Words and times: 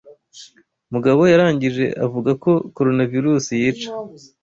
Mugabo 0.93 1.21
yarangije 1.31 1.85
avuga 2.05 2.31
ko 2.43 2.51
Coronavirus 2.75 3.45
yica. 3.61 3.87